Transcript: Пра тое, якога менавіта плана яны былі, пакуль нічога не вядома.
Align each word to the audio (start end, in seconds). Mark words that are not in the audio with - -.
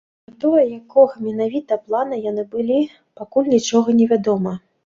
Пра 0.27 0.35
тое, 0.43 0.63
якога 0.79 1.13
менавіта 1.25 1.77
плана 1.85 2.21
яны 2.31 2.47
былі, 2.57 2.81
пакуль 3.23 3.53
нічога 3.55 3.99
не 4.03 4.13
вядома. 4.17 4.61